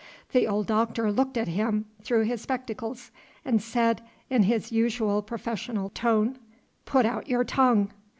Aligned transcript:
The 0.31 0.47
old 0.47 0.65
Doctor 0.65 1.11
looked 1.11 1.37
at 1.37 1.47
him 1.47 1.85
through 2.01 2.23
his 2.23 2.41
spectacles, 2.41 3.11
and 3.45 3.61
said, 3.61 4.01
in 4.31 4.41
his 4.41 4.71
usual 4.71 5.21
professional 5.21 5.91
tone, 5.91 6.39
"Put 6.85 7.05
out 7.05 7.27
your 7.29 7.43
tongue." 7.43 7.91